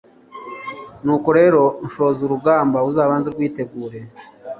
[1.03, 3.99] nuko rero nushoza urugamba uzabanze urwitegure